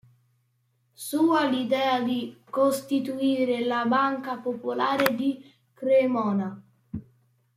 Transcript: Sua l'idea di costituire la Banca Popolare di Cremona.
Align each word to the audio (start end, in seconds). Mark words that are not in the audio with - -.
Sua 1.05 1.45
l'idea 1.47 2.01
di 2.01 2.39
costituire 2.49 3.63
la 3.63 3.85
Banca 3.85 4.37
Popolare 4.37 5.13
di 5.13 5.47
Cremona. 5.75 6.59